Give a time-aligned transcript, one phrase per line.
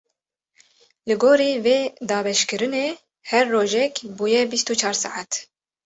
[1.07, 2.87] Li gorî vê dabeşkirinê,
[3.29, 5.31] her rojek bûye bîst û çar saet.